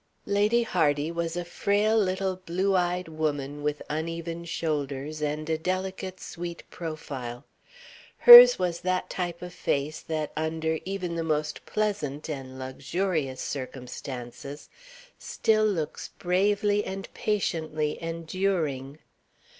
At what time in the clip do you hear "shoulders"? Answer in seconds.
4.45-5.21